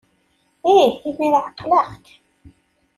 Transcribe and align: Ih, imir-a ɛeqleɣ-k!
Ih, 0.75 0.91
imir-a 1.09 1.39
ɛeqleɣ-k! 1.47 2.05